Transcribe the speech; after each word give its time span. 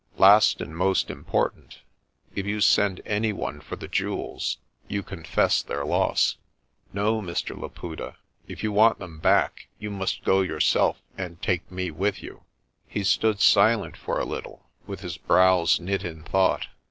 Last 0.17 0.61
and 0.61 0.75
most 0.75 1.11
important, 1.11 1.81
if 2.33 2.43
you 2.47 2.59
send 2.59 3.01
any 3.05 3.31
one 3.31 3.61
for 3.61 3.75
the 3.75 3.87
jewels, 3.87 4.57
you 4.87 5.03
confess 5.03 5.61
their 5.61 5.85
loss. 5.85 6.37
No, 6.91 7.21
Mr. 7.21 7.55
Laputa, 7.55 8.15
if 8.47 8.63
you 8.63 8.71
want 8.71 8.97
them 8.97 9.19
back, 9.19 9.67
you 9.77 9.91
must 9.91 10.23
go 10.23 10.41
yourself 10.41 10.99
and 11.19 11.39
take 11.39 11.71
me 11.71 11.91
with 11.91 12.23
you." 12.23 12.41
He 12.87 13.03
stood 13.03 13.39
silent 13.41 13.95
for 13.95 14.19
a 14.19 14.25
little, 14.25 14.65
with 14.87 15.01
his 15.01 15.17
brows 15.19 15.79
knit 15.79 16.03
in 16.03 16.23
thought. 16.23 16.65